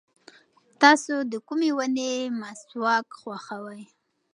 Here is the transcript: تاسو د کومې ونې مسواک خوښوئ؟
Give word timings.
تاسو 0.81 1.15
د 1.31 1.33
کومې 1.47 1.69
ونې 1.77 2.11
مسواک 2.41 3.07
خوښوئ؟ 3.19 3.83